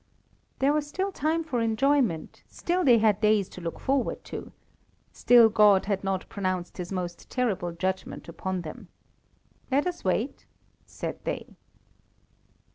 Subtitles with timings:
[0.57, 4.51] There was still time for enjoyment; still they had days to look forward to.
[5.11, 8.87] Still God had not pronounced His most terrible judgment upon them.
[9.69, 10.47] "Let us wait!"
[10.87, 11.55] said they.